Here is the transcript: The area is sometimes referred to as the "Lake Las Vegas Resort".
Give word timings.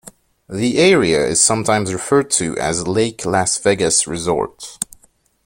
The 0.49 0.79
area 0.79 1.23
is 1.27 1.39
sometimes 1.39 1.93
referred 1.93 2.31
to 2.31 2.57
as 2.57 2.83
the 2.83 2.89
"Lake 2.89 3.23
Las 3.23 3.59
Vegas 3.59 4.07
Resort". 4.07 4.79